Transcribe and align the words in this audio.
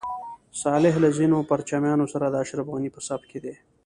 صالح 0.61 0.93
له 1.03 1.09
ځینو 1.17 1.37
پرچمیانو 1.49 2.05
سره 2.13 2.25
د 2.29 2.35
اشرف 2.43 2.67
غني 2.73 2.89
په 2.95 3.01
صف 3.07 3.21
کې 3.29 3.39
دی. 3.43 3.53